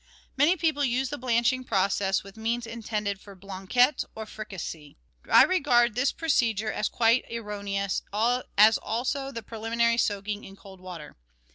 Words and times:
Many 0.35 0.57
people 0.57 0.83
use 0.83 1.09
the 1.09 1.17
blanching 1.19 1.63
process 1.63 2.23
with 2.23 2.35
meats 2.35 2.65
intended 2.65 3.21
for" 3.21 3.35
blanquette" 3.35 4.03
or 4.15 4.25
"fricassee." 4.25 4.95
I 5.31 5.43
regard 5.43 5.93
this 5.93 6.11
procedure 6.11 6.71
as 6.71 6.89
quite 6.89 7.23
erroneous, 7.29 8.01
as 8.57 8.79
also 8.79 9.29
the 9.31 9.43
preliminary 9.43 9.99
soaking 9.99 10.43
in 10.43 10.55
cold 10.55 10.79
water. 10.81 11.17